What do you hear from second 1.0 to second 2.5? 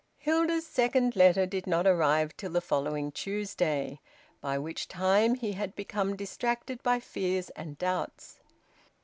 letter did not arrive till